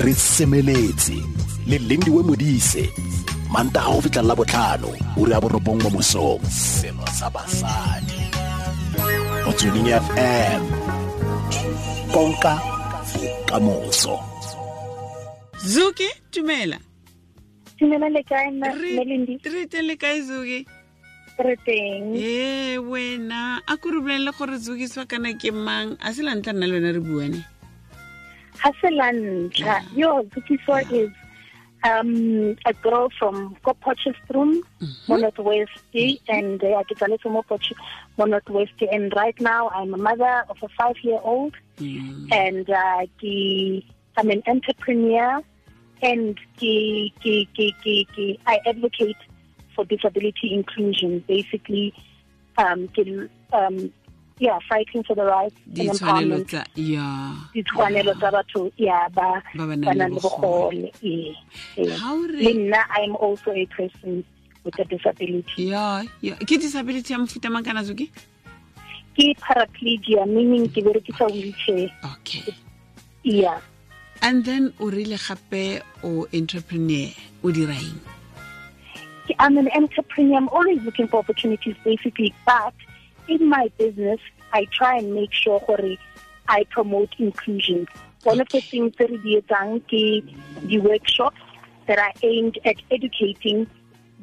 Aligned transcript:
re 0.00 0.14
semeletse 0.14 1.12
le 1.66 1.76
lindiwe 1.78 2.22
modise 2.22 2.88
manta 3.52 3.80
ga 3.84 3.92
go 3.92 4.00
fitlhelela 4.00 4.34
botlhano 4.34 4.88
o 5.20 5.24
re 5.28 5.34
a 5.36 5.40
borobong 5.40 5.76
mo 5.82 5.90
mosong 5.92 6.40
seno 6.48 7.04
sa 7.12 7.28
basadi. 7.28 8.16
Mo 9.44 9.52
ya 9.84 10.00
fm 10.00 10.62
konka 12.12 12.54
bokamoso 13.12 14.16
zuki 15.68 16.08
tumela 16.32 16.80
tumela 17.76 18.08
le 18.08 18.22
kae 18.24 18.50
na 18.56 18.72
Melindi? 18.72 19.36
re 19.44 19.66
teng 19.68 19.84
le 19.84 19.96
kae 20.00 20.24
zuki? 20.24 20.64
Re 21.44 21.56
teng. 21.66 22.16
ee 22.16 22.78
wena 22.78 23.60
a 23.68 23.76
ko 23.76 23.92
re 23.92 24.00
bolelele 24.00 24.32
gore 24.32 24.56
zuki 24.56 24.88
swa 24.88 25.04
kana 25.04 25.36
ke 25.36 25.52
mang? 25.52 26.00
A 26.00 26.08
se 26.14 26.22
la 26.24 26.32
ntla 26.32 26.56
nna 26.56 26.66
le 26.66 26.72
wena 26.80 26.92
re 26.96 27.00
buane 27.04 27.59
Ha 28.62 28.72
se 28.80 28.90
la 28.90 29.10
ntlha. 29.10 29.80
Yo, 29.96 30.22
Zukiswa 30.24 30.84
is 30.92 31.10
um, 31.82 32.56
a 32.66 32.74
girl 32.74 33.08
from 33.18 33.56
Ko 33.64 33.72
Potchefstroom, 33.72 34.60
mo 35.08 35.16
Northwest, 35.16 35.70
and 36.28 36.62
uh, 36.62 36.82
ke 36.84 36.94
tsaletse 36.94 37.24
mo 37.24 37.42
mo 38.18 38.24
Northwest. 38.26 38.76
And 38.92 39.12
right 39.16 39.38
now, 39.40 39.70
I'm 39.70 39.94
a 39.94 39.96
mother 39.96 40.44
of 40.50 40.58
a 40.62 40.68
five-year-old, 40.68 41.54
and 41.78 42.68
uh, 42.68 43.06
ke, 43.18 43.82
I'm 44.18 44.30
an 44.30 44.42
entrepreneur, 44.46 45.40
and 46.02 46.36
ke, 46.58 47.12
ke, 47.22 47.48
ke, 47.56 47.72
ke, 47.82 48.06
ke, 48.14 48.38
I 48.46 48.60
advocate 48.66 49.16
for 49.74 49.86
disability 49.86 50.52
inclusion. 50.52 51.24
Basically, 51.26 51.94
um, 52.58 52.88
ke, 52.88 53.30
um, 53.54 53.90
yeah, 54.40 54.58
fighting 54.68 55.02
for 55.04 55.14
the 55.14 55.24
rights 55.24 55.54
and 55.66 55.76
ditshwanelo 55.76 56.40
empowerment. 56.40 56.48
tsa 56.48 56.64
ya 56.74 57.06
ditshwanelo 57.54 58.12
tsa 58.18 58.30
batho 58.32 58.72
ya 58.76 59.08
ba 59.12 59.42
Ba 59.54 59.66
ba 59.68 59.76
le 59.94 60.08
bogole. 60.08 60.20
bogole 60.20 60.92
ee, 61.04 61.34
ee. 61.76 61.90
Ha 62.00 62.12
o 62.14 62.26
re- 62.26 62.40
le 62.48 62.52
nna 62.56 62.80
i'm 63.00 63.14
also 63.16 63.52
a 63.52 63.66
person 63.66 64.24
with 64.64 64.78
a 64.80 64.84
disability. 64.84 65.68
Ya 65.68 66.02
ya 66.22 66.34
ke 66.40 66.56
disability 66.56 67.12
ya 67.12 67.18
mofuta 67.20 67.50
mang 67.52 67.64
kana 67.64 67.84
zuki? 67.84 68.08
Ke 69.16 69.36
paraplegia 69.40 70.24
meaning 70.26 70.68
ke 70.72 70.80
berekisa 70.84 71.28
wheelchair. 71.30 71.90
Okay. 72.16 72.54
Yeah. 73.22 73.60
And 74.22 74.44
then 74.44 74.72
o 74.80 74.88
rile 74.90 75.16
gape 75.20 75.82
o 76.02 76.26
entrepreneur 76.32 77.12
o 77.44 77.50
dira 77.52 77.74
eng? 77.76 78.00
I'm 79.38 79.56
an 79.58 79.68
entrepreneur. 79.76 80.36
I'm 80.36 80.48
always 80.48 80.82
looking 80.82 81.06
for 81.08 81.18
opportunities 81.20 81.76
basically 81.84 82.34
but 82.44 82.74
in 83.28 83.48
my 83.48 83.70
business 83.78 84.20
i 84.52 84.64
try 84.66 84.96
and 84.98 85.14
make 85.14 85.32
sure 85.32 85.60
gore 85.66 85.96
i 86.50 86.64
promote 86.64 87.14
inclusion. 87.18 87.86
One 88.24 88.40
of 88.40 88.48
the 88.50 88.60
things 88.60 88.94
that 88.98 89.10
di 89.22 89.40
etsang 89.40 89.80
ke 89.90 90.22
the 90.70 90.78
workshops 90.78 91.40
that 91.86 91.98
are 91.98 92.12
aimed 92.22 92.58
at 92.64 92.76
educating 92.90 93.66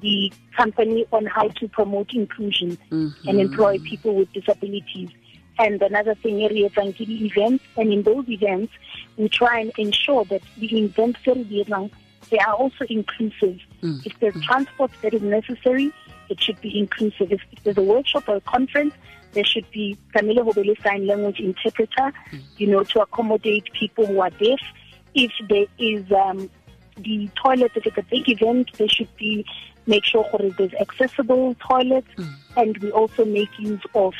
the 0.02 0.32
company 0.56 1.06
on 1.12 1.26
how 1.26 1.48
to 1.60 1.68
promote 1.68 2.14
inclusion 2.14 2.78
and 2.92 3.14
mm-hmm. 3.14 3.40
employ 3.40 3.80
people 3.80 4.14
with 4.16 4.32
disabilities. 4.34 5.10
And 5.58 5.82
another 5.82 6.14
thing 6.14 6.44
area 6.44 6.70
ke 6.70 6.98
the 6.98 7.26
events, 7.26 7.64
and 7.78 7.92
in 7.92 8.04
those 8.04 8.30
events, 8.30 8.74
we 9.18 9.30
try 9.30 9.62
and 9.62 9.72
ensure 9.78 10.24
that 10.26 10.44
the 10.58 10.70
events 10.78 11.20
that 11.26 11.38
we 11.38 11.64
do, 11.64 11.90
they 12.30 12.38
are 12.38 12.54
also 12.54 12.86
inclusive. 12.90 13.58
Mm. 13.82 14.06
If 14.06 14.20
there's 14.20 14.36
mm. 14.36 14.44
transport 14.44 14.92
that 15.02 15.16
is 15.16 15.24
necessary, 15.24 15.92
it 16.30 16.42
should 16.42 16.60
be 16.62 16.78
inclusive. 16.78 17.32
If, 17.32 17.42
if 17.52 17.64
there's 17.64 17.78
a 17.78 17.82
workshop 17.82 18.28
or 18.28 18.36
a 18.36 18.42
conference, 18.42 18.94
there 19.34 19.46
should 19.46 19.70
be 19.72 19.98
Camila 20.16 20.40
Hobele 20.40 20.82
sign 20.84 21.06
language 21.06 21.40
interpreter, 21.40 22.14
you 22.58 22.68
know, 22.68 22.84
to 22.84 23.02
accommodate 23.02 23.72
people 23.74 24.06
who 24.06 24.20
are 24.22 24.30
deaf. 24.30 24.60
If 25.14 25.32
there 25.50 25.66
is 25.78 26.12
um, 26.12 26.50
the 26.98 27.30
toilet, 27.44 27.72
if 27.76 27.86
it's 27.86 27.98
a 27.98 28.04
big 28.04 28.30
event, 28.30 28.72
there 28.78 28.90
should 28.90 29.16
be 29.18 29.46
make 29.86 30.06
sure 30.06 30.26
there's 30.58 30.74
accessible 30.76 31.56
toilets, 31.56 32.10
and 32.56 32.78
we 32.80 32.92
also 32.92 33.26
make 33.26 33.50
use 33.58 33.82
of 33.96 34.14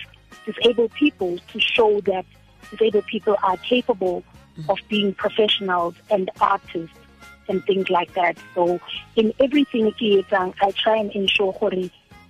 disabled 0.46 0.92
people 0.94 1.38
to 1.52 1.60
show 1.60 2.00
that 2.02 2.26
disabled 2.72 3.06
people 3.08 3.36
are 3.44 3.58
capable 3.58 4.24
of 4.70 4.78
being 4.88 5.14
professionals 5.14 5.96
and 6.10 6.32
artists 6.42 6.98
and 7.50 7.64
things 7.66 7.90
like 7.90 8.14
that. 8.14 8.38
So 8.56 8.80
in 9.16 9.34
everything 9.40 9.94
I 10.62 10.72
try 10.72 10.98
and 10.98 11.12
ensure 11.12 11.54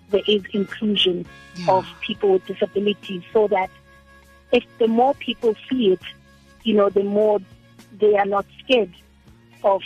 there 0.09 0.22
is 0.28 0.44
inclusion 0.53 1.25
Yeah. 1.55 1.72
of 1.73 1.85
people 2.01 2.33
with 2.33 2.45
disabilities 2.45 3.23
so 3.33 3.47
that 3.47 3.69
if 4.51 4.63
the 4.78 4.88
more 4.88 5.13
people 5.16 5.55
see 5.69 5.91
it, 5.94 6.00
you 6.63 6.75
know, 6.75 6.89
the 6.89 7.03
more 7.03 7.39
they 8.00 8.16
are 8.16 8.25
not 8.25 8.45
scared 8.63 8.91
of 9.63 9.81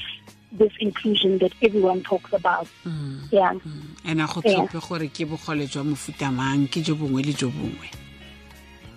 this 0.52 0.72
inclusion 0.82 1.38
that 1.38 1.54
everyone 1.62 2.04
talks 2.04 2.34
about. 2.34 2.68
Mm. 2.86 3.32
Yeah. 3.32 3.54
Mm. 3.54 3.96
and 4.04 4.22
a 4.22 4.28
go 4.28 4.42
Yeah. 4.44 4.68
gore 4.68 5.08
ke 5.08 5.24
bogole 5.26 5.66
jwa 5.68 5.84
mofuta 5.84 6.32
mang 6.34 6.68
ke 6.68 6.84
jo 6.84 6.96
bongwe 6.96 7.24
le 7.26 7.34
jo 7.34 7.50
bongwe 7.50 7.90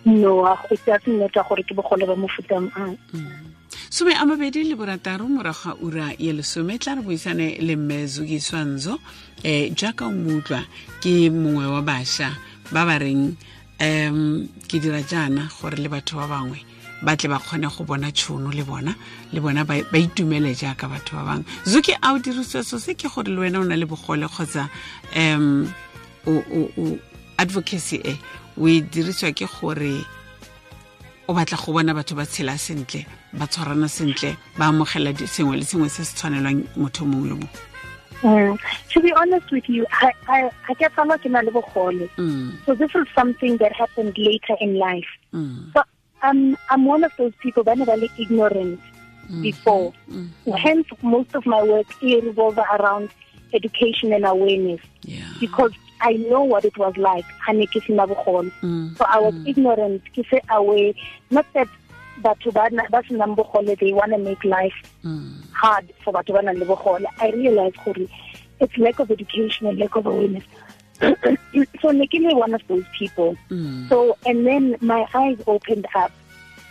No, 0.05 0.59
it 0.71 0.85
doesn't 0.85 1.19
matter 1.19 1.45
gore 1.49 1.63
ke 1.63 1.75
bogole 1.75 2.07
ba 2.07 2.17
mofuta 2.17 2.59
mang. 2.75 2.99
Mm. 3.13 3.54
Some 3.95 4.09
a 4.09 4.25
mabedi 4.27 4.65
le 4.65 4.75
borataro 4.75 5.29
morago 5.29 5.71
ga 5.71 5.75
ura 5.81 6.11
ye 6.19 6.33
lesome 6.33 6.81
tla 6.81 6.97
re 6.97 7.03
buisane 7.03 7.61
le 7.63 7.77
mme 7.77 8.07
zuki 8.09 8.41
swanzo 8.41 8.99
um 9.45 9.71
jaaka 9.77 10.07
o 10.07 10.11
mo 10.11 10.39
utlwa 10.39 10.65
ke 11.01 11.31
mongwe 11.31 11.67
wa 11.67 11.81
bašwa 11.81 12.27
ba 12.73 12.85
ba 12.85 12.99
reng 12.99 13.37
um 13.79 14.49
ke 14.67 14.81
dira 14.83 14.99
jaana 15.01 15.47
gore 15.47 15.79
le 15.79 15.87
batho 15.89 16.19
ba 16.19 16.27
bangwe 16.27 16.59
ba 17.07 17.15
tle 17.17 17.29
ba 17.31 17.39
kgone 17.39 17.71
go 17.71 17.85
bona 17.85 18.11
tšhono 18.11 18.51
le 18.51 18.65
bona 18.67 18.97
le 19.33 19.41
bona 19.41 19.63
ba 19.65 19.79
itumele 19.79 20.59
jaaka 20.59 20.89
batho 20.91 21.15
ba 21.15 21.39
bangwe. 21.39 21.45
Zuki 21.63 21.95
a 21.95 22.15
o 22.15 22.19
diriswa 22.19 22.65
so 22.67 22.79
se 22.79 22.95
ke 22.99 23.07
gore 23.07 23.31
le 23.31 23.47
wena 23.47 23.61
o 23.61 23.63
na 23.63 23.77
le 23.77 23.87
bogole 23.87 24.27
kgotsa 24.27 24.69
um 25.15 25.71
advocacy 27.39 28.03
e 28.03 28.19
o 28.59 28.67
e 28.67 28.81
diriswa 28.83 29.31
ke 29.31 29.47
gore 29.47 30.03
o 31.29 31.33
batla 31.35 31.57
go 31.65 31.73
bona 31.73 31.95
batho 31.95 32.15
ba 32.17 32.27
tshela 32.27 32.59
sentle 32.59 33.07
ba 33.33 33.47
tshwarana 33.47 33.89
sentle 33.89 34.37
ba 34.59 34.67
amogela 34.67 35.11
sengwe 35.15 35.57
le 35.57 35.65
sengwe 35.65 35.89
se 35.91 36.05
se 36.05 36.29
motho 36.77 37.05
mongwe 37.05 37.29
le 37.29 37.35
mongwe 37.35 37.49
Mm. 38.23 38.59
To 38.95 39.01
be 39.01 39.13
honest 39.13 39.51
with 39.51 39.69
you, 39.69 39.85
I, 39.93 40.11
I, 40.29 40.51
I 40.69 40.75
get 40.75 40.93
a 40.97 41.05
lot 41.05 41.27
in 41.27 41.33
bogole. 41.33 42.09
Mm, 42.17 42.53
So 42.65 42.75
this 42.75 42.91
is 42.95 43.07
something 43.15 43.59
that 43.59 43.73
happened 43.75 44.17
later 44.17 44.57
in 44.61 44.79
life. 44.79 45.05
mm, 45.35 45.71
So 45.75 45.83
I'm, 46.23 46.57
I'm 46.71 46.87
one 46.87 47.05
of 47.05 47.13
those 47.19 47.35
people 47.43 47.65
that 47.65 47.77
never 47.77 47.97
ignorant 48.19 48.81
before. 49.43 49.93
Hence, 50.57 50.87
most 51.03 51.35
of 51.35 51.45
my 51.45 51.63
work 51.63 51.87
here 52.01 52.23
revolves 52.23 52.57
around 52.57 53.11
education 53.53 54.13
and 54.13 54.25
awareness 54.25 54.81
yeah. 55.03 55.29
because 55.39 55.73
I 56.05 56.13
know 56.31 56.43
what 56.45 56.65
it 56.69 56.77
was 56.77 56.97
like. 56.99 57.25
Hane 57.47 57.67
ke 57.67 57.81
sena 57.87 58.07
bogole. 58.07 58.51
Mm, 58.63 58.97
So 58.99 59.05
I 59.09 59.19
was 59.27 59.35
ignorant, 59.47 60.03
ke 60.17 60.25
se 60.31 60.41
aware. 60.51 60.93
Not 61.31 61.47
that 61.55 61.69
batho 62.25 62.53
ba 62.53 62.69
na- 62.71 62.91
ba 62.95 63.01
senang 63.09 63.35
bogole, 63.39 63.73
they 63.79 63.93
want 63.93 64.13
to 64.13 64.19
make 64.19 64.45
life 64.45 64.77
mm, 65.05 65.33
hard 65.63 65.89
for 66.05 66.13
batho 66.13 66.35
ba 66.37 66.43
nang 66.43 66.59
le 66.59 66.67
bogole. 66.67 67.07
I 67.21 67.31
realized 67.31 67.79
gore 67.85 68.05
it's 68.61 68.77
lack 68.79 69.01
of 69.01 69.11
education 69.11 69.67
and 69.67 69.79
lack 69.79 69.97
of 69.97 70.07
awareness. 70.07 70.45
so 71.81 71.91
ne 71.91 72.07
ke 72.07 72.21
le 72.27 72.35
one 72.37 72.55
of 72.55 72.63
those 72.69 72.85
people. 72.99 73.37
mm, 73.51 73.89
So 73.89 74.17
and 74.27 74.47
then 74.47 74.77
my 74.81 75.07
eyes 75.15 75.39
opened 75.47 75.87
up. 75.95 76.13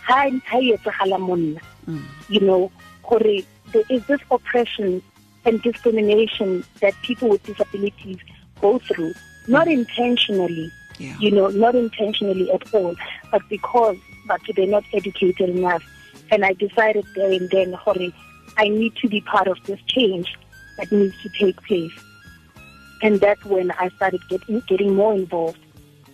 Ha 0.06 0.28
ha 0.52 0.58
etsagala 0.60 1.18
mo 1.18 1.34
nna. 1.36 1.60
mm, 1.88 2.02
You 2.28 2.40
know, 2.40 2.70
gore 3.02 3.40
there 3.72 3.84
is 3.90 4.04
this 4.06 4.20
oppression 4.30 5.02
and 5.44 5.60
discrimination 5.62 6.64
that 6.80 6.94
people 7.02 7.28
with 7.28 7.42
disabilities 7.44 8.18
go 8.60 8.78
through, 8.78 9.14
not 9.48 9.66
mm. 9.66 9.74
intentionally 9.74 10.72
yeah. 10.98 11.16
you 11.18 11.30
know, 11.30 11.48
not 11.48 11.74
intentionally 11.74 12.50
at 12.52 12.72
all, 12.74 12.96
but 13.30 13.42
because 13.48 13.96
but 14.26 14.40
they're 14.56 14.66
not 14.66 14.84
educated 14.92 15.50
enough. 15.50 15.84
And 16.30 16.44
I 16.44 16.54
decided 16.54 17.04
there 17.14 17.30
and 17.30 17.50
then, 17.50 17.74
Hori, 17.74 18.14
I 18.56 18.68
need 18.68 18.96
to 18.96 19.08
be 19.08 19.20
part 19.20 19.48
of 19.48 19.62
this 19.64 19.80
change 19.86 20.34
that 20.78 20.90
needs 20.90 21.20
to 21.22 21.28
take 21.38 21.60
place. 21.64 21.92
And 23.02 23.20
that's 23.20 23.44
when 23.44 23.70
I 23.72 23.90
started 23.90 24.22
getting 24.28 24.60
getting 24.60 24.94
more 24.94 25.14
involved 25.14 25.58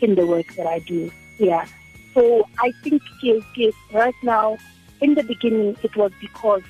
in 0.00 0.15
the 0.15 0.26
work 0.26 0.47
that 0.56 0.67
I 0.67 0.81
do. 0.81 1.11
Yeah. 1.38 1.67
So 2.15 2.49
I 2.59 2.73
think 2.82 3.03
yes, 3.23 3.43
yes, 3.56 3.75
right 3.93 4.15
now, 4.23 4.59
in 5.00 5.15
the 5.15 5.23
beginning, 5.23 5.76
it 5.82 5.94
was 5.94 6.11
because 6.20 6.62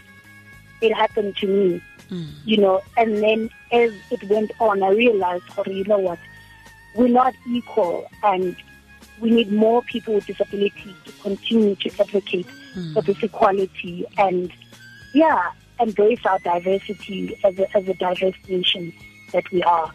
it 0.83 0.95
happened 0.95 1.37
to 1.39 1.47
me, 1.47 1.83
Mm, 2.11 2.27
you 2.45 2.57
know, 2.57 2.81
and 2.97 3.23
then 3.23 3.51
as 3.73 3.93
it 4.11 4.23
went 4.25 4.51
on, 4.61 4.83
I 4.83 4.91
realized, 4.91 5.45
Hori, 5.45 5.75
you 5.75 5.85
know 5.85 5.99
what? 5.99 6.19
we're 6.95 7.09
not 7.09 7.35
equal 7.49 8.07
and 8.23 8.57
we 9.21 9.31
need 9.31 9.53
more 9.53 9.83
people 9.83 10.15
with 10.15 10.27
disabilities 10.27 10.95
to 11.05 11.13
continue 11.23 11.75
to 11.77 11.91
advocate 12.01 12.47
for 12.95 13.03
this 13.03 13.23
equality. 13.23 14.05
And 14.19 14.53
yeah 15.15 15.53
embrace 15.79 16.21
our 16.27 16.39
diversity 16.41 17.39
as 17.43 17.59
a, 17.59 17.77
as 17.77 17.89
a 17.89 17.95
diverse 17.95 18.35
nation 18.49 18.93
that 19.33 19.51
we 19.51 19.63
are. 19.63 19.91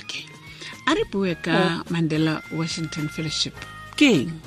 Okay. 0.00 0.24
A 0.88 0.94
re 0.94 1.04
bue 1.10 1.34
ka 1.36 1.84
mandela 1.88 2.42
washington 2.52 3.08
fellowship. 3.08 3.54
Ke 3.96 4.02
eng? 4.02 4.40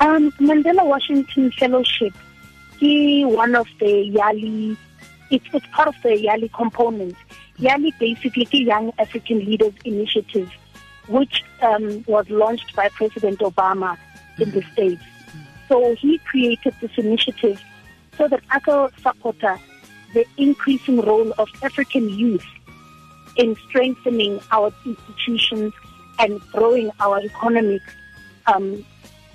Um 0.00 0.30
mandela 0.32 0.84
washington 0.84 1.50
fellowship 1.52 2.12
He 2.78 3.24
one 3.24 3.54
of 3.54 3.66
the 3.78 4.10
Yali. 4.10 4.76
It's 5.30 5.44
it's 5.52 5.66
part 5.68 5.88
of 5.88 5.94
the 6.02 6.10
Yali 6.10 6.52
component. 6.52 7.14
Yali 7.58 7.96
basically 7.98 8.44
the 8.44 8.58
Young 8.58 8.92
African 8.98 9.38
Leaders 9.38 9.74
Initiative, 9.84 10.50
which 11.08 11.44
um, 11.62 12.04
was 12.06 12.28
launched 12.30 12.74
by 12.74 12.88
President 12.88 13.38
Obama 13.40 13.96
in 14.38 14.50
the 14.50 14.62
States. 14.72 15.02
So 15.68 15.94
he 15.94 16.18
created 16.18 16.74
this 16.80 16.90
initiative 16.96 17.62
so 18.18 18.26
that 18.28 18.42
I 18.50 18.58
could 18.58 18.92
support 19.00 19.36
the 19.38 20.24
increasing 20.36 21.00
role 21.00 21.32
of 21.38 21.48
African 21.62 22.08
youth 22.08 22.44
in 23.36 23.56
strengthening 23.68 24.40
our 24.50 24.72
institutions 24.84 25.72
and 26.18 26.40
growing 26.52 26.90
our 27.00 27.20
economic, 27.20 27.82
um, 28.46 28.84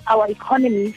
our 0.06 0.28
economies 0.28 0.94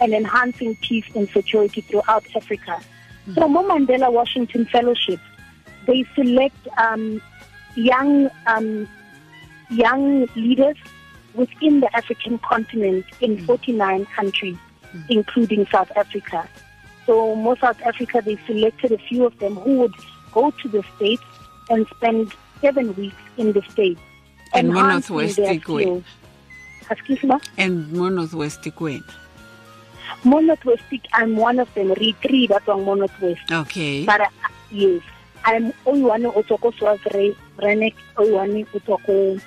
and 0.00 0.12
enhancing 0.14 0.76
peace 0.76 1.04
and 1.14 1.28
security 1.28 1.82
throughout 1.82 2.24
Africa. 2.34 2.80
Mm. 3.28 3.34
So, 3.34 3.48
Mo 3.48 3.62
Mandela 3.62 4.12
Washington 4.12 4.66
Fellowship, 4.66 5.20
they 5.86 6.04
select 6.14 6.56
um, 6.78 7.20
young 7.74 8.30
um, 8.46 8.88
young 9.70 10.26
leaders 10.34 10.76
within 11.34 11.80
the 11.80 11.94
African 11.96 12.38
continent 12.38 13.04
in 13.20 13.44
49 13.44 14.06
countries, 14.06 14.56
including 15.08 15.66
South 15.66 15.92
Africa. 15.94 16.48
So, 17.06 17.36
Mo 17.36 17.54
South 17.56 17.80
Africa, 17.82 18.22
they 18.24 18.36
selected 18.46 18.92
a 18.92 18.98
few 18.98 19.24
of 19.24 19.38
them 19.38 19.56
who 19.56 19.78
would 19.78 19.94
go 20.32 20.50
to 20.50 20.68
the 20.68 20.82
States 20.96 21.22
and 21.70 21.86
spend 21.96 22.32
seven 22.60 22.94
weeks 22.96 23.16
in 23.36 23.52
the 23.52 23.62
States. 23.70 24.00
And 24.54 24.72
mo 24.72 24.80
Northwest 24.80 25.38
me? 25.38 26.02
And 27.58 27.92
mo 27.92 28.08
Northwest 28.08 28.62
kwena. 28.62 29.04
Mo 30.24 30.40
I'm 31.12 31.36
one 31.36 31.58
of 31.58 31.72
them. 31.74 31.92
Re 31.92 32.12
three 32.22 32.46
ba 32.46 32.60
tswang 32.64 32.84
mo 32.84 32.94
Northwest. 32.94 33.40
Okay. 33.50 34.04
But 34.04 34.20
uh, 34.22 34.28
yes, 34.70 35.02
I'm 35.44 35.72
only 35.86 36.02
one 36.02 36.26
o 36.26 36.42
tswa 36.42 36.60
ko 36.60 36.70
Swartland, 36.72 37.36
Renek, 37.58 37.94
o 38.16 38.26
one 38.34 38.66
o 38.74 38.78
tswa 38.78 38.98
ko 39.04 39.38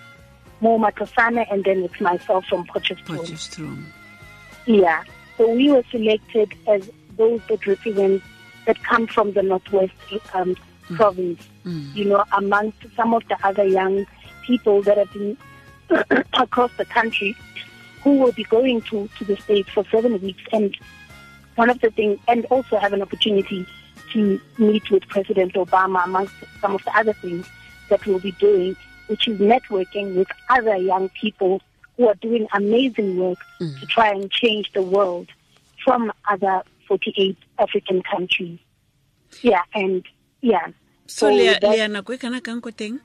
mo 0.61 0.77
Matlosana, 0.79 1.45
and 1.51 1.63
then 1.63 1.83
it's 1.83 1.99
myself 2.01 2.45
from 2.45 2.65
Potchefstroom. 2.67 3.17
Potchefstroom. 3.19 3.83
Yeah. 4.65 5.03
So 5.37 5.49
we 5.53 5.71
were 5.71 5.83
selected 5.91 6.53
as 6.67 6.89
those 7.17 7.41
that 7.49 7.65
represent 7.65 8.21
that 8.65 8.81
come 8.83 9.07
from 9.07 9.33
the 9.33 9.43
Northwest 9.43 9.93
um, 10.33 10.55
Mm. 10.89 10.95
province. 10.97 11.47
You 11.93 12.05
know, 12.05 12.23
amongst 12.35 12.79
some 12.97 13.13
of 13.13 13.23
the 13.29 13.37
other 13.47 13.63
young 13.63 14.05
people 14.45 14.81
that 14.81 14.97
have 14.97 15.13
been 15.13 15.37
across 16.33 16.71
the 16.77 16.85
country 16.85 17.35
who 18.03 18.17
will 18.17 18.31
be 18.31 18.43
going 18.43 18.81
to, 18.81 19.09
to 19.17 19.25
the 19.25 19.37
States 19.37 19.69
for 19.69 19.83
seven 19.91 20.19
weeks. 20.21 20.41
And 20.51 20.75
one 21.55 21.69
of 21.69 21.79
the 21.81 21.91
things, 21.91 22.19
and 22.27 22.45
also 22.45 22.77
have 22.77 22.93
an 22.93 23.01
opportunity 23.01 23.67
to 24.13 24.39
meet 24.57 24.89
with 24.89 25.07
President 25.07 25.53
Obama 25.53 26.03
amongst 26.05 26.33
some 26.59 26.75
of 26.75 26.83
the 26.83 26.97
other 26.97 27.13
things 27.13 27.47
that 27.89 28.05
we'll 28.05 28.19
be 28.19 28.31
doing, 28.33 28.75
which 29.07 29.27
is 29.27 29.39
networking 29.39 30.15
with 30.15 30.27
other 30.49 30.75
young 30.75 31.09
people 31.09 31.61
who 31.97 32.07
are 32.07 32.15
doing 32.15 32.47
amazing 32.53 33.17
work 33.17 33.37
mm. 33.59 33.79
to 33.79 33.85
try 33.85 34.09
and 34.09 34.31
change 34.31 34.71
the 34.73 34.81
world 34.81 35.29
from 35.83 36.11
other 36.29 36.63
48 36.87 37.37
African 37.59 38.01
countries. 38.03 38.59
Yeah, 39.41 39.61
and 39.73 40.05
yeah. 40.41 40.67
So 41.07 41.29
le 41.29 41.59
that- 41.59 41.63
le 41.63 41.87
nako 41.87 42.19
kana 42.19 42.41
kang 42.41 42.61
ko 42.61 42.69
teng? 42.71 42.99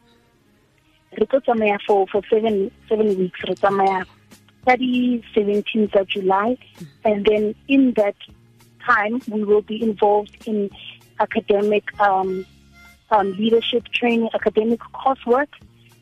re 1.12 1.26
tsamaya 1.26 1.78
for 1.86 2.06
for 2.08 2.22
seven 2.28 2.70
seven 2.88 3.16
weeks 3.18 3.40
re 3.48 3.54
tsamaya 3.54 4.04
di 4.74 5.22
17th 5.34 5.94
of 5.94 6.08
July 6.08 6.58
and 7.04 7.24
then 7.24 7.54
in 7.68 7.92
that 7.94 8.16
time 8.84 9.20
we 9.28 9.44
will 9.44 9.62
be 9.62 9.80
involved 9.82 10.34
in 10.46 10.70
academic 11.20 11.84
um, 12.00 12.44
um, 13.10 13.32
leadership 13.38 13.84
training 13.94 14.28
academic 14.34 14.80
coursework 14.92 15.48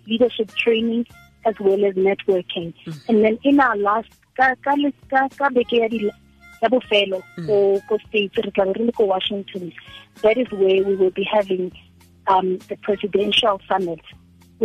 leadership 0.06 0.50
training 0.54 1.06
as 1.46 1.54
well 1.60 1.84
as 1.84 1.94
networking. 1.94 2.72
And 3.08 3.24
then 3.24 3.38
in 3.42 3.60
our 3.60 3.76
last 3.76 4.08
ka 4.36 4.54
ka 4.64 4.74
ka 5.10 5.28
ka 5.28 5.48
beke 5.50 5.78
ya 5.78 5.88
di 5.88 6.10
ya 6.62 6.68
bofelo 6.68 7.22
ko 7.46 7.80
ko 7.88 7.98
states 8.08 8.36
re 8.36 8.50
tla 8.50 8.72
re 8.72 8.84
le 8.84 8.92
ko 8.92 9.04
Washington. 9.04 9.72
That 10.22 10.38
is 10.38 10.50
where 10.50 10.82
we 10.82 10.96
will 10.96 11.10
be 11.10 11.24
having 11.24 11.72
um, 12.26 12.58
the 12.68 12.76
presidential 12.76 13.60
summit 13.68 14.00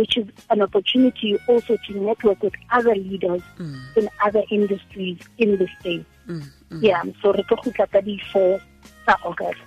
which 0.00 0.16
is 0.16 0.26
an 0.48 0.62
opportunity 0.62 1.36
also 1.46 1.76
to 1.86 1.92
network 2.00 2.42
with 2.42 2.54
other 2.72 2.94
leaders 2.94 3.42
mm. 3.58 3.76
in 3.98 4.08
other 4.24 4.42
industries 4.50 5.18
in 5.36 5.58
the 5.58 5.68
state. 5.78 6.06
Mm, 6.26 6.42
mm. 6.70 6.82
Yeah, 6.82 7.04
so 7.20 7.32
re 7.36 7.44
tlo 7.44 7.60
khutla 7.60 7.84
ka 7.92 8.00
di 8.00 8.16
4 8.32 8.56
tsa 9.04 9.14
August. 9.28 9.60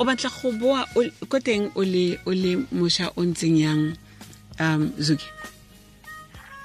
O 0.00 0.04
batla 0.04 0.30
go 0.42 0.50
boa 0.58 0.82
ko 1.30 1.38
teng 1.38 1.70
o 1.78 1.86
le 1.86 2.18
o 2.26 2.34
le 2.34 2.66
mosha 2.74 3.06
o 3.14 3.22
ntseng 3.22 3.56
yang 3.62 3.82
um 4.58 4.90
Zuki. 4.98 5.30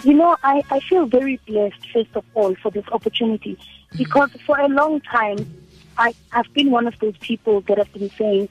You 0.01 0.17
know, 0.17 0.35
I, 0.43 0.65
I 0.73 0.79
feel 0.81 1.05
very 1.05 1.37
blessed, 1.45 1.79
first 1.93 2.11
of 2.17 2.25
all, 2.33 2.55
for 2.55 2.71
this 2.73 2.83
opportunity 2.91 3.55
because 3.95 4.31
for 4.45 4.59
a 4.59 4.67
long 4.67 4.99
time, 4.99 5.39
I, 5.97 6.13
I've 6.33 6.51
been 6.57 6.71
one 6.71 6.87
of 6.87 6.97
those 6.99 7.15
people 7.21 7.61
that 7.69 7.77
have 7.77 7.93
been 7.93 8.09
saying, 8.17 8.49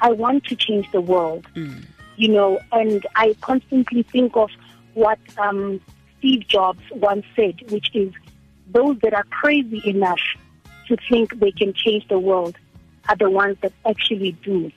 I 0.00 0.10
want 0.10 0.44
to 0.46 0.56
change 0.56 0.90
the 0.92 1.00
world. 1.00 1.46
You 2.20 2.28
know, 2.28 2.60
and 2.70 3.06
I 3.16 3.34
constantly 3.40 4.02
think 4.02 4.36
of 4.36 4.50
what 4.92 5.18
um, 5.38 5.80
Steve 6.18 6.46
Jobs 6.46 6.82
once 6.92 7.24
said, 7.34 7.62
which 7.70 7.88
is 7.94 8.12
those 8.70 8.98
that 8.98 9.14
are 9.14 9.24
crazy 9.30 9.80
enough 9.88 10.20
to 10.88 10.98
think 11.08 11.40
they 11.40 11.50
can 11.50 11.72
change 11.72 12.06
the 12.08 12.18
world 12.18 12.58
are 13.08 13.16
the 13.16 13.30
ones 13.30 13.56
that 13.62 13.72
actually 13.88 14.32
do. 14.42 14.70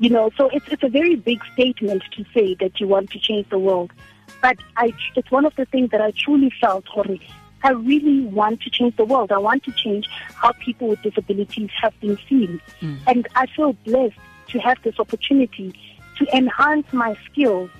You 0.00 0.10
know, 0.10 0.32
so 0.36 0.48
it's 0.48 0.66
it's 0.72 0.82
a 0.82 0.88
very 0.88 1.14
big 1.14 1.38
statement 1.52 2.02
to 2.16 2.24
say 2.34 2.56
that 2.56 2.80
you 2.80 2.88
want 2.88 3.10
to 3.10 3.20
change 3.20 3.48
the 3.48 3.60
world. 3.60 3.92
But 4.40 4.56
I, 4.76 4.92
it's 5.14 5.30
one 5.30 5.44
of 5.44 5.54
the 5.54 5.66
things 5.66 5.90
that 5.90 6.00
I 6.00 6.10
truly 6.10 6.50
felt, 6.60 6.84
Hori. 6.88 7.20
I 7.62 7.70
really 7.70 8.24
want 8.24 8.60
to 8.62 8.70
change 8.70 8.96
the 8.96 9.04
world. 9.04 9.30
I 9.30 9.38
want 9.38 9.62
to 9.64 9.72
change 9.72 10.08
how 10.34 10.50
people 10.50 10.88
with 10.88 11.02
disabilities 11.02 11.70
have 11.80 11.94
been 12.00 12.18
seen. 12.28 12.60
And 13.06 13.28
I 13.36 13.46
feel 13.46 13.74
blessed 13.84 14.18
to 14.48 14.58
have 14.58 14.82
this 14.82 14.98
opportunity 14.98 15.72
to 16.18 16.36
enhance 16.36 16.92
my 16.92 17.16
skills, 17.30 17.70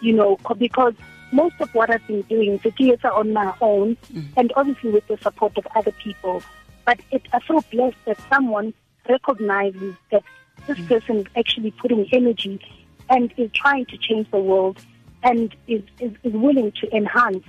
you 0.00 0.12
know, 0.12 0.38
because 0.58 0.94
most 1.32 1.54
of 1.60 1.74
what 1.74 1.90
I've 1.90 2.06
been 2.06 2.22
doing 2.22 2.60
is 2.62 2.74
theater 2.74 3.10
on 3.10 3.32
my 3.32 3.52
own 3.60 3.96
mm-hmm. 3.96 4.20
and 4.36 4.52
obviously 4.56 4.90
with 4.90 5.06
the 5.08 5.18
support 5.18 5.56
of 5.58 5.66
other 5.74 5.92
people. 5.92 6.42
But 6.84 7.00
it, 7.10 7.22
I 7.32 7.40
feel 7.40 7.62
blessed 7.72 7.96
that 8.06 8.18
someone 8.30 8.72
recognizes 9.08 9.94
that 10.10 10.22
this 10.66 10.78
mm-hmm. 10.78 10.86
person 10.86 11.16
is 11.18 11.26
actually 11.36 11.72
putting 11.72 12.06
energy 12.12 12.60
and 13.08 13.32
is 13.36 13.50
trying 13.52 13.86
to 13.86 13.96
change 13.98 14.30
the 14.30 14.38
world 14.38 14.78
and 15.22 15.54
is, 15.66 15.82
is, 16.00 16.12
is 16.22 16.32
willing 16.32 16.72
to 16.80 16.96
enhance 16.96 17.44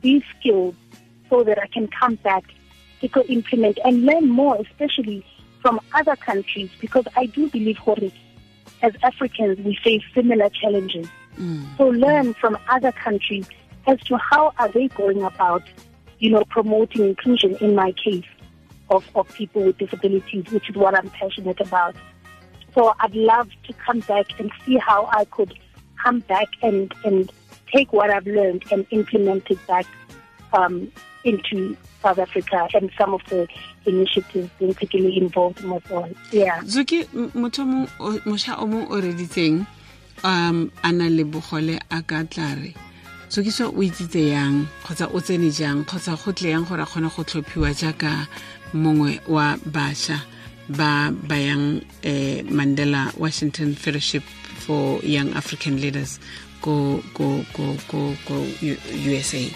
these 0.00 0.22
skills 0.38 0.74
so 1.30 1.42
that 1.44 1.58
I 1.58 1.66
can 1.66 1.88
come 1.88 2.16
back 2.16 2.44
to 3.00 3.08
go 3.08 3.22
implement 3.22 3.78
and 3.84 4.04
learn 4.04 4.28
more, 4.28 4.56
especially 4.56 5.24
from 5.60 5.80
other 5.94 6.16
countries, 6.16 6.70
because 6.80 7.06
I 7.16 7.26
do 7.26 7.48
believe, 7.48 7.78
Hori, 7.78 8.12
as 8.84 8.92
Africans, 9.02 9.58
we 9.60 9.78
face 9.82 10.02
similar 10.14 10.50
challenges. 10.50 11.08
So 11.78 11.88
learn 11.88 12.34
from 12.34 12.58
other 12.68 12.92
countries 12.92 13.48
as 13.86 13.98
to 14.02 14.18
how 14.18 14.52
are 14.58 14.68
they 14.68 14.88
going 14.88 15.22
about, 15.22 15.62
you 16.18 16.30
know, 16.30 16.44
promoting 16.50 17.04
inclusion 17.04 17.56
in 17.56 17.74
my 17.74 17.92
case 17.92 18.26
of, 18.90 19.04
of 19.14 19.26
people 19.34 19.64
with 19.64 19.78
disabilities, 19.78 20.44
which 20.52 20.68
is 20.68 20.76
what 20.76 20.94
I'm 20.94 21.08
passionate 21.10 21.60
about. 21.60 21.96
So 22.74 22.94
I'd 23.00 23.14
love 23.14 23.48
to 23.66 23.72
come 23.72 24.00
back 24.00 24.38
and 24.38 24.52
see 24.64 24.76
how 24.76 25.06
I 25.06 25.24
could 25.24 25.54
come 26.02 26.20
back 26.20 26.48
and, 26.62 26.92
and 27.04 27.32
take 27.74 27.92
what 27.92 28.10
I've 28.10 28.26
learned 28.26 28.64
and 28.70 28.86
implement 28.90 29.50
it 29.50 29.66
back 29.66 29.86
um, 30.52 30.92
into 31.24 31.76
South 32.04 32.18
Africa 32.18 32.68
and 32.74 32.90
some 32.98 33.14
of 33.14 33.22
the 33.30 33.48
initiatives 33.86 34.50
being 34.58 34.74
particularly 34.74 35.16
involved 35.16 35.60
in 35.64 35.70
well. 35.90 36.08
Yeah. 36.30 36.60
Zuki 36.60 37.04
motho 37.32 37.64
mosha 38.28 38.58
o 38.60 38.66
mong 38.66 39.66
um 40.22 40.70
a 40.84 40.92
na 40.92 41.06
le 41.08 41.24
bogole 41.24 41.80
a 41.90 42.02
ka 42.02 42.22
tlare 42.24 42.74
Zuki 43.30 43.50
so 43.50 43.70
o 43.70 43.80
yang 44.36 44.68
kgotsa 44.84 45.08
o 45.14 45.18
tsene 45.20 45.50
jang 45.50 45.84
kgotsa 45.84 46.22
go 46.22 46.32
tle 46.32 46.50
yang 46.50 46.64
gore 46.68 46.82
a 46.82 46.86
kgone 46.86 47.08
go 47.16 47.22
tlhophiwa 47.24 47.72
jaaka 47.72 48.28
mongwe 48.74 49.20
wa 49.26 49.56
bašwa 49.64 50.20
ba 50.68 51.10
ba 51.10 51.36
yang 51.36 51.80
eh, 52.02 52.42
Mandela 52.44 53.16
Washington 53.18 53.74
Fellowship 53.74 54.22
for 54.64 55.00
Young 55.02 55.32
African 55.32 55.80
Leaders 55.80 56.20
go 56.60 57.02
go 57.14 57.44
go 57.56 57.76
go 58.28 58.44
U- 58.60 58.78
USA 59.08 59.48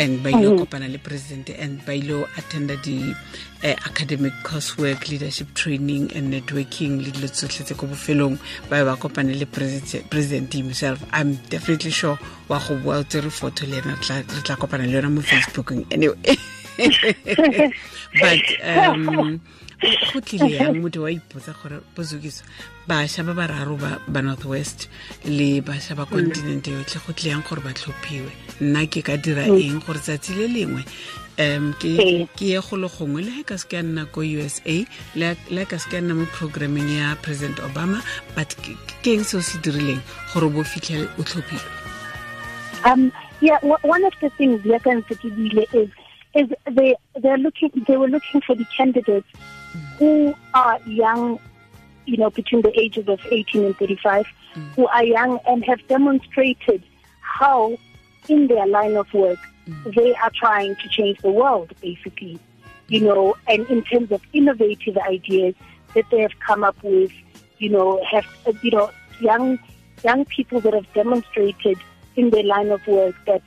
and 0.00 0.22
ba 0.24 0.30
ile 0.32 0.56
kopana 0.56 0.88
le 0.88 0.98
president 0.98 1.50
and 1.60 1.84
ba 1.84 1.92
ile 1.92 2.24
attenda 2.40 2.76
di 2.80 3.14
eh, 3.62 3.76
academic 3.84 4.32
coursework 4.42 5.08
leadership 5.12 5.52
training 5.54 6.08
and 6.16 6.32
networking 6.32 7.04
le 7.04 7.10
dilo 7.12 7.28
tsotlhe 7.28 7.64
tse 7.64 7.74
ko 7.76 7.86
bofelong 7.86 8.38
ba 8.70 8.80
ba 8.84 8.96
kopane 8.96 9.36
le 9.36 9.44
president 10.08 10.52
himself. 10.52 11.04
I'm 11.12 11.36
definitely 11.52 11.90
sure 11.92 12.18
wa 12.48 12.58
go 12.58 12.76
bua 12.80 12.98
o 12.98 13.02
tsere 13.04 13.28
photo 13.30 13.66
le 13.68 13.76
ena 13.84 13.94
re 14.00 14.24
tla 14.42 14.56
kopana 14.56 14.88
le 14.88 14.96
yona 14.96 15.10
mo 15.12 15.20
facebookeng 15.20 15.84
anyway. 15.92 16.16
But 18.20 18.42
um 18.64 19.40
go 19.80 20.20
tlile 20.20 20.50
yang 20.50 20.80
motho 20.82 21.02
wa 21.02 21.10
ipotsa 21.10 21.54
gore 21.62 21.80
bozokiso 21.96 22.44
bašwa 22.88 23.24
ba 23.24 23.34
bararo 23.34 23.76
ba 24.08 24.22
north 24.22 24.44
west 24.44 24.88
le 25.24 25.60
bašwa 25.60 25.96
ba 25.96 26.04
continente 26.06 26.70
yotlhe 26.70 27.00
go 27.06 27.12
tlile 27.12 27.30
yang 27.30 27.42
gore 27.42 27.60
ba 27.60 27.72
tlhophiwe. 27.72 28.30
Nna 28.60 28.86
ke 28.86 29.02
ka 29.02 29.16
dira 29.16 29.48
eng 29.48 29.80
gore 29.80 29.98
tsatsi 29.98 30.34
le 30.36 30.46
lengwe 30.48 30.84
um 31.40 31.72
ke 31.80 31.88
ye 32.40 32.60
go 32.60 32.76
le 32.76 32.88
gongwe 32.88 33.24
le 33.24 33.30
ga 33.40 33.54
ka 33.54 33.56
se 33.56 33.66
ke 33.68 33.76
ya 33.76 33.82
nna 33.82 34.04
ko 34.12 34.20
u 34.20 34.40
s 34.44 34.60
a 34.66 34.84
le 35.16 35.36
ga 35.48 35.64
ka 35.64 35.78
se 35.78 35.88
ke 35.88 35.96
ya 35.96 36.02
nna 36.04 36.14
mo 36.14 36.26
programming 36.36 36.88
ya 37.00 37.16
president 37.22 37.56
obama 37.64 38.02
but 38.36 38.52
ke 39.00 39.16
eng 39.16 39.24
seo 39.24 39.40
se 39.40 39.56
dirileng 39.64 40.00
gore 40.34 40.52
bo 40.52 40.64
fitlhele 40.64 41.08
o 41.18 41.24
tlhophiwe 41.24 41.80
Um, 42.82 43.12
yeah, 43.42 43.58
one 43.60 44.04
of 44.04 44.14
the 44.22 44.30
things 44.30 44.64
Yaka 44.64 44.88
and 44.88 45.06
Sekibile 45.06 45.68
is 45.74 45.90
is 46.34 46.48
they 46.70 46.96
they're 47.20 47.36
looking 47.36 47.70
they 47.86 47.96
were 47.96 48.08
looking 48.08 48.40
for 48.40 48.54
the 48.54 48.64
candidates 48.76 49.28
who 49.98 50.34
are 50.54 50.78
young, 50.86 51.38
you 52.06 52.16
know, 52.16 52.30
between 52.30 52.62
the 52.62 52.78
ages 52.78 53.08
of 53.08 53.20
18 53.30 53.64
and 53.64 53.76
35, 53.76 54.26
mm. 54.54 54.62
who 54.74 54.86
are 54.88 55.04
young 55.04 55.38
and 55.46 55.64
have 55.64 55.86
demonstrated 55.88 56.82
how, 57.20 57.76
in 58.28 58.48
their 58.48 58.66
line 58.66 58.96
of 58.96 59.12
work, 59.14 59.38
mm. 59.68 59.94
they 59.94 60.14
are 60.16 60.30
trying 60.34 60.76
to 60.76 60.88
change 60.88 61.18
the 61.18 61.30
world, 61.30 61.72
basically, 61.80 62.38
you 62.88 63.00
mm. 63.00 63.04
know, 63.04 63.36
and 63.48 63.68
in 63.68 63.82
terms 63.84 64.10
of 64.12 64.22
innovative 64.32 64.96
ideas 64.98 65.54
that 65.94 66.04
they 66.10 66.20
have 66.20 66.38
come 66.40 66.64
up 66.64 66.76
with, 66.82 67.12
you 67.58 67.68
know, 67.68 68.02
have 68.10 68.26
you 68.62 68.70
know 68.70 68.90
young 69.20 69.58
young 70.04 70.24
people 70.24 70.60
that 70.60 70.72
have 70.72 70.90
demonstrated 70.94 71.78
in 72.16 72.30
their 72.30 72.42
line 72.42 72.70
of 72.70 72.84
work 72.86 73.14
that 73.26 73.42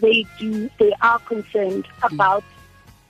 they 0.00 0.26
do 0.38 0.68
they 0.78 0.92
are 1.02 1.18
concerned 1.20 1.86
about 2.02 2.42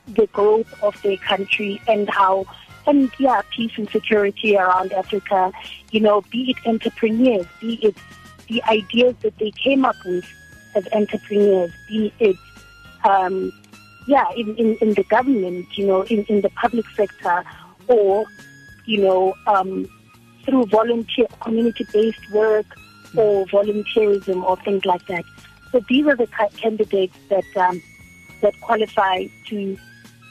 the 0.09 0.27
growth 0.29 0.73
of 0.83 1.01
their 1.03 1.17
country 1.19 1.81
and 1.89 2.09
how 2.11 2.45
and 2.87 3.11
yeah 3.19 3.41
peace 3.51 3.73
and 3.77 3.89
security 3.91 4.57
around 4.57 4.93
africa 4.93 5.51
you 5.91 6.01
know 6.01 6.21
be 6.31 6.51
it 6.51 6.67
entrepreneurs 6.67 7.47
be 7.61 7.75
it 7.83 7.97
the 8.49 8.63
ideas 8.65 9.15
that 9.23 9.37
they 9.39 9.51
came 9.53 9.85
up 9.85 9.97
with 10.05 10.27
as 10.75 10.87
entrepreneurs 10.93 11.73
be 11.89 12.13
it 12.21 12.37
um 13.05 13.51
yeah 14.07 14.31
in, 14.37 14.55
in, 14.57 14.77
in 14.83 14.95
the 14.95 15.05
government 15.05 15.67
you 15.79 15.87
know 15.87 16.03
in, 16.03 16.25
in 16.25 16.43
the 16.43 16.51
public 16.51 16.85
sector 16.95 17.43
or 17.89 18.27
you 18.85 19.01
know 19.01 19.35
um 19.47 19.89
through 20.45 20.67
volunteer 20.67 21.27
community 21.41 21.87
based 21.93 22.31
work 22.31 22.67
or 23.17 23.47
volunteerism 23.47 24.43
or 24.45 24.57
things 24.59 24.85
like 24.85 25.07
that. 25.07 25.25
So 25.73 25.81
these 25.89 26.07
are 26.07 26.17
the 26.17 26.27
candidates 26.57 27.17
that 27.29 27.45
um, 27.57 27.83
that 28.41 28.55
qualify 28.61 29.27
to 29.47 29.79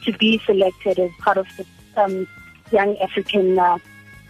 to 0.03 0.11
be 0.13 0.39
selected 0.45 0.99
as 0.99 1.11
part 1.19 1.37
of 1.37 1.47
the 1.57 1.65
um, 2.01 2.27
young 2.71 2.97
African 2.97 3.57
uh, 3.59 3.77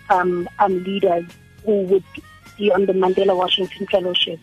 um, 0.09 0.47
um, 0.59 0.83
leaders 0.83 1.25
who 1.65 1.81
would 1.83 2.03
be 2.57 2.71
on 2.71 2.85
the 2.85 2.93
Mandela 2.93 3.35
Washington 3.35 3.87
Fellowship. 3.87 4.39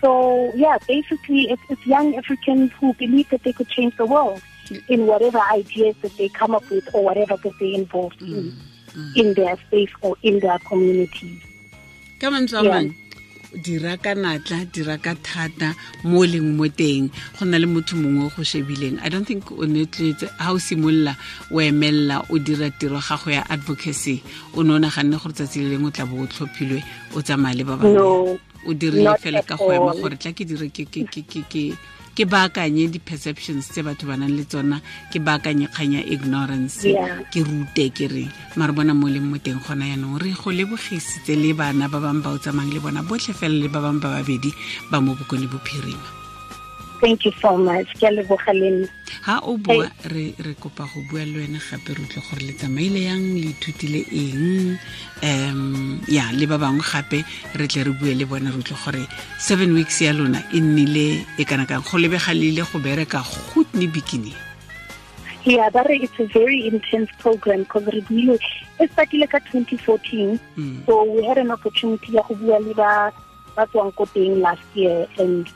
So 0.00 0.52
yeah, 0.54 0.78
basically 0.86 1.50
it's, 1.50 1.62
it's 1.68 1.84
young 1.86 2.14
Africans 2.16 2.72
who 2.80 2.94
believe 2.94 3.28
that 3.30 3.42
they 3.42 3.52
could 3.52 3.68
change 3.68 3.96
the 3.96 4.06
world 4.06 4.40
in 4.88 5.06
whatever 5.06 5.40
ideas 5.50 5.96
that 6.02 6.16
they 6.16 6.28
come 6.28 6.54
up 6.54 6.68
with 6.70 6.88
or 6.94 7.02
whatever 7.02 7.36
that 7.36 7.52
they 7.58 7.74
involved 7.74 8.22
in 8.22 8.54
in 9.14 9.34
their 9.34 9.56
space 9.66 9.90
or 10.02 10.16
in 10.22 10.40
their 10.40 10.58
communities. 10.60 11.42
ka 12.20 12.30
mantswe 12.30 12.58
a 12.58 12.62
Yeah. 12.64 12.82
Dira 13.54 13.96
ka 13.96 14.14
natla 14.14 14.64
dira 14.72 14.98
ka 14.98 15.14
thata 15.14 15.74
mo 16.04 16.24
leng 16.24 16.56
mo 16.56 16.68
teng. 16.68 17.10
Go 17.38 17.44
na 17.44 17.58
le 17.58 17.66
motho 17.66 17.96
mongwe 17.96 18.30
go 18.34 18.42
shebileng. 18.42 18.98
I 19.02 19.08
don't 19.08 19.24
think 19.24 19.50
o 19.52 19.64
netletse. 19.64 20.28
Ga 20.38 20.52
o 20.52 20.58
simolola 20.58 21.16
o 21.50 21.60
emelela 21.60 22.24
o 22.30 22.38
dira 22.38 22.70
tiro 22.70 23.00
gago 23.00 23.30
ya 23.30 23.44
advocacy. 23.48 24.22
O 24.54 24.62
ne 24.62 24.74
o 24.74 24.78
naganne 24.78 25.16
gore 25.18 25.32
tsatsi 25.32 25.60
le 25.60 25.76
lengwe 25.76 25.88
o 25.88 25.90
tla 25.90 26.06
bo 26.06 26.22
o 26.22 26.26
tlhophilwe 26.26 26.82
o 27.14 27.22
tsamaya 27.22 27.56
le 27.56 27.64
ba 27.64 27.76
bangwe. 27.76 28.38
O 28.66 28.74
dirile 28.74 29.16
fela 29.18 29.42
ka 29.42 29.56
go 29.56 29.72
ema 29.72 29.92
gore 29.94 30.16
tla 30.16 30.32
ke 30.32 30.44
dire 30.44 30.68
ke 30.68 30.84
ke 32.18 32.26
baakanye 32.26 32.90
di-perceptions 32.90 33.70
tse 33.70 33.86
batho 33.86 34.10
ba 34.10 34.18
nang 34.18 34.34
le 34.34 34.42
tsona. 34.42 34.82
Ke 35.14 35.22
baakanye 35.22 35.70
kgang 35.70 35.94
ya 35.94 36.02
ignorance. 36.02 36.82
Ke 37.30 37.46
rute 37.46 37.94
ke 37.94 38.10
re 38.10 38.26
mare 38.58 38.74
bona 38.74 38.90
mo 38.90 39.06
leng 39.06 39.30
mo 39.30 39.38
teng 39.38 39.62
gona 39.62 39.86
yaanong 39.86 40.18
re 40.18 40.34
go 40.34 40.50
lebogisitse 40.50 41.38
le 41.38 41.54
bana 41.54 41.86
ba 41.86 42.02
bangwe 42.02 42.22
ba 42.26 42.34
o 42.34 42.38
tsamayng 42.42 42.74
le 42.74 42.80
bona 42.82 43.06
botlhe 43.06 43.30
fela 43.30 43.54
le 43.54 43.70
ba 43.70 43.78
bangwe 43.78 44.02
ba 44.02 44.18
babedi 44.18 44.50
ba 44.90 44.98
mo 44.98 45.14
bokone 45.14 45.46
bophirima 45.46 46.27
thank 47.00 47.24
you 47.24 47.32
so 47.40 47.56
much. 47.56 47.88
Ke 47.98 48.10
leboga 48.10 48.52
ha 49.28 49.40
o 49.44 49.56
bua 49.56 49.90
re 50.08 50.34
re 50.38 50.54
kopa 50.54 50.84
go 50.88 51.00
bua 51.10 51.24
le 51.24 51.44
wena 51.44 51.58
gape 51.58 51.92
re 51.96 52.00
utlwe 52.04 52.22
gore 52.28 52.42
le 52.48 52.52
tsamaile 52.52 53.00
yang 53.04 53.24
le 53.36 53.50
ithutile 53.52 54.00
eng 54.08 54.78
um 55.22 56.00
ya 56.08 56.30
le 56.32 56.46
ba 56.46 56.56
bangwe 56.58 56.80
gape 56.80 57.24
re 57.58 57.66
tle 57.68 57.84
re 57.84 57.92
bue 57.92 58.14
le 58.14 58.24
bone 58.24 58.48
re 58.48 58.56
utlwe 58.56 58.76
gore 58.84 59.02
seven 59.38 59.74
weeks 59.74 60.00
ya 60.00 60.12
lona 60.12 60.40
e 60.52 60.60
nnile 60.60 61.26
e 61.36 61.44
kana 61.44 61.66
kang 61.66 61.84
go 61.84 61.98
lebega 61.98 62.32
go 62.72 62.78
bereka 62.78 63.20
gotne 63.52 63.86
beginning 63.92 64.36
Yeah, 65.44 65.70
but 65.70 65.88
it's 65.88 66.18
a 66.18 66.26
very 66.26 66.66
intense 66.66 67.08
program 67.20 67.60
because 67.60 67.86
really, 68.10 68.38
it 68.80 68.92
started 68.92 69.20
like 69.20 69.30
2014. 69.30 70.38
Mm. 70.58 70.84
So 70.84 71.04
we 71.04 71.24
had 71.24 71.38
an 71.38 71.50
opportunity 71.50 72.12
ya 72.12 72.22
go 72.22 72.34
bua 72.34 72.58
le 72.60 72.74
ba 72.74 73.12
ba 73.56 73.66
tswang 73.66 73.94
ko 73.94 74.04
teng 74.06 74.40
last 74.40 74.66
year, 74.74 75.06
and 75.16 75.48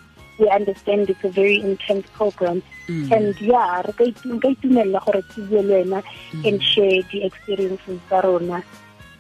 we 0.43 0.49
understand 0.51 1.09
it's 1.09 1.23
a 1.25 1.29
very 1.31 1.59
intense 1.61 2.07
program. 2.19 2.63
Mm. 2.89 3.11
And 3.17 3.41
yeah, 3.41 3.83
re 3.87 3.93
ka 3.99 4.05
itu- 4.11 4.35
nka 4.37 4.49
itumella 4.59 4.99
gore 5.07 5.23
ke 5.33 5.39
bue 5.49 5.63
le 5.63 5.75
wena 5.85 6.03
and 6.45 6.59
share 6.71 7.03
the 7.13 7.23
experiences 7.31 8.01
tsa 8.11 8.21
rona. 8.27 8.59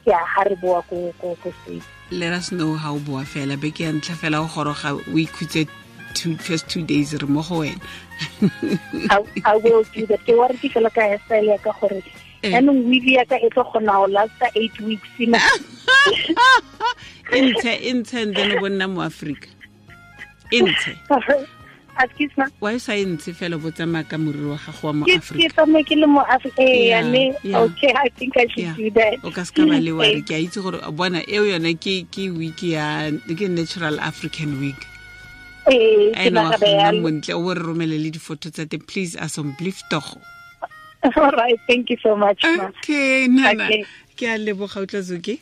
Yeah, 0.05 0.19
ha 0.35 0.43
re 0.50 0.57
boa 0.59 0.83
ko 0.91 1.14
ko 1.23 1.37
ko 1.43 1.55
state. 1.62 1.83
let 2.11 2.33
us 2.37 2.50
know 2.52 2.75
how 2.76 2.99
boa 3.09 3.23
fela 3.25 3.57
beke 3.57 3.81
ya 3.87 3.93
ntlha 3.93 4.17
fela 4.23 4.41
o 4.45 4.49
goroga 4.55 4.91
o 4.99 5.17
ikhutse 5.25 5.62
two, 6.19 6.37
first 6.37 6.69
two 6.69 6.83
days 6.83 7.14
re 7.23 7.29
mo 7.37 7.41
go 7.49 7.61
wena 7.62 7.81
I, 9.47 9.57
will 9.64 9.85
do 9.95 10.05
that. 10.11 10.21
Ke 10.26 10.35
ware 10.37 10.52
ke 10.61 10.69
fela 10.75 10.91
ka 10.93 11.00
hairstyle 11.07 11.49
ya 11.55 11.59
ka 11.69 11.73
gore 11.81 12.02
Eh. 12.43 12.50
yaanong 12.50 12.83
weave 12.91 13.07
ya 13.14 13.25
ka 13.31 13.37
e 13.38 13.49
tlo 13.55 13.62
kgona 13.71 13.95
go 14.02 14.07
lasta 14.19 14.50
eight 14.59 14.75
weeks 14.83 15.09
e 15.23 15.26
ntshe 17.33 17.73
e 17.88 17.93
ntshe 17.95 18.19
and 18.23 18.35
then 18.37 18.52
o 18.52 18.61
bo 18.61 18.69
nna 18.69 18.88
mo 18.91 19.00
aforika 19.07 19.47
e 20.53 20.61
ntshe 20.63 20.93
excuse 22.03 22.33
me. 22.41 22.45
Wa 22.61 22.73
e 22.73 22.79
sa 22.81 22.97
e 22.97 23.05
ntshe 23.05 23.33
fela 23.37 23.57
o 23.57 23.59
bo 23.61 23.71
tsamaya 23.71 24.05
ka 24.09 24.17
moriri 24.17 24.49
wa 24.49 24.57
gago 24.57 24.87
wa 24.89 24.93
mo 24.93 25.05
ke 25.05 25.13
ke 25.13 25.19
aforika 25.21 25.49
tsamaye 25.55 25.85
ke 25.85 25.95
le 26.01 26.07
mo 26.09 26.21
Af- 26.25 26.49
eh, 26.59 26.89
Yeah, 26.89 27.05
ne 27.05 27.37
yeah. 27.45 27.61
okay 27.63 27.93
i 27.95 28.09
think 28.17 28.37
i 28.37 28.47
should 28.49 28.65
Yeah. 28.65 28.77
do 28.77 28.91
that. 28.97 29.21
O 29.25 29.31
ka 29.31 29.45
se 29.45 29.53
ka 29.53 29.67
ba 29.69 29.77
le 29.81 29.93
ware 29.99 30.17
Eh, 30.17 30.25
ke 30.25 30.33
a 30.33 30.41
itse 30.41 30.63
gore 30.65 30.81
bona 30.93 31.21
eo 31.29 31.45
yone 31.45 31.75
ke 31.77 32.09
ke 32.09 32.33
week 32.33 32.63
ya 32.65 33.11
ke 33.29 33.45
natural 33.49 34.01
african 34.01 34.57
week. 34.61 34.81
Eh, 35.69 36.17
a 36.17 36.17
ke 36.17 36.27
ene 36.33 36.41
wa 36.41 36.51
nagana 36.51 36.59
go 36.59 36.67
nna 36.67 36.81
yalo. 36.81 37.01
montle 37.05 37.33
o 37.37 37.43
bo 37.45 37.53
re 37.55 37.61
romele 37.63 37.97
le 38.01 38.11
difoto 38.11 38.49
tsa 38.51 38.65
teng. 38.67 38.83
Please 38.89 39.15
a 39.15 39.29
somblieftogo 39.29 40.17
all 41.17 41.35
right 41.37 41.59
thank 41.69 41.91
you 41.91 41.99
so 42.03 42.17
much 42.17 42.41
ma. 42.57 42.73
Okay 42.73 43.29
nana. 43.29 43.69
Okay. 43.69 43.85
ke 44.17 44.23
a 44.33 44.39
leboga 44.41 44.81
o 44.81 44.87
tla 44.89 45.03
zoke 45.05 45.39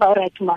all 0.00 0.14
right 0.16 0.34
ma 0.40 0.56